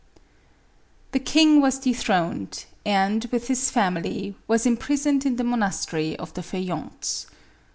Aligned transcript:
The 1.11 1.19
king 1.19 1.61
was 1.61 1.77
dethroned, 1.77 2.65
and, 2.83 3.25
with 3.25 3.49
his 3.49 3.69
family, 3.69 4.35
was 4.47 4.65
imprisoned 4.65 5.27
in 5.27 5.35
the 5.35 5.43
monastery 5.43 6.17
of 6.17 6.33
the 6.33 6.41
Feuillants. 6.41 7.27